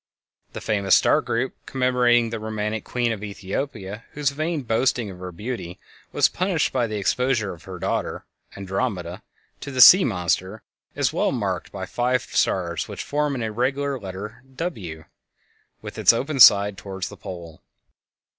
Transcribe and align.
This 0.53 0.63
famous 0.65 0.95
star 0.95 1.21
group 1.21 1.53
commemorating 1.67 2.31
the 2.31 2.39
romantic 2.39 2.83
Queen 2.83 3.11
of 3.11 3.23
Ethiopia 3.23 4.03
whose 4.13 4.31
vain 4.31 4.63
boasting 4.63 5.11
of 5.11 5.19
her 5.19 5.31
beauty 5.31 5.79
was 6.11 6.27
punished 6.27 6.73
by 6.73 6.87
the 6.87 6.97
exposure 6.97 7.53
of 7.53 7.65
her 7.65 7.77
daughter 7.77 8.25
Andromeda 8.57 9.21
to 9.59 9.69
the 9.69 9.79
"Sea 9.79 10.03
Monster," 10.03 10.63
is 10.95 11.13
well 11.13 11.31
marked 11.31 11.71
by 11.71 11.85
five 11.85 12.23
stars 12.23 12.87
which 12.87 13.03
form 13.03 13.35
an 13.35 13.43
irregular 13.43 13.99
letter 13.99 14.41
"W" 14.55 15.05
with 15.83 15.99
its 15.99 16.13
open 16.13 16.39
side 16.39 16.79
toward 16.79 17.03
the 17.03 17.15
pole. 17.17 17.61